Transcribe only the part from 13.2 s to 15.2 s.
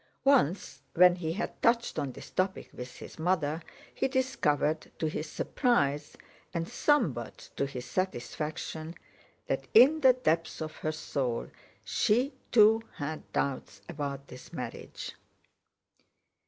doubts about this marriage.